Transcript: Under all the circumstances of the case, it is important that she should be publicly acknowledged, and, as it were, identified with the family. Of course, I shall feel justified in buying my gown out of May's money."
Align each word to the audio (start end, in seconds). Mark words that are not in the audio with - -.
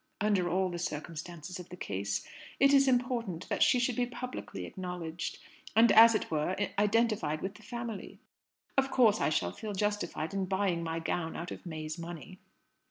Under 0.19 0.49
all 0.49 0.69
the 0.69 0.79
circumstances 0.79 1.59
of 1.59 1.69
the 1.69 1.77
case, 1.77 2.25
it 2.59 2.73
is 2.73 2.87
important 2.87 3.47
that 3.49 3.61
she 3.61 3.77
should 3.77 3.95
be 3.95 4.07
publicly 4.07 4.65
acknowledged, 4.65 5.37
and, 5.75 5.91
as 5.91 6.15
it 6.15 6.31
were, 6.31 6.55
identified 6.79 7.41
with 7.43 7.53
the 7.53 7.61
family. 7.61 8.19
Of 8.75 8.89
course, 8.89 9.21
I 9.21 9.29
shall 9.29 9.51
feel 9.51 9.73
justified 9.73 10.33
in 10.33 10.45
buying 10.47 10.81
my 10.81 10.97
gown 10.99 11.35
out 11.35 11.51
of 11.51 11.67
May's 11.67 11.99
money." 11.99 12.39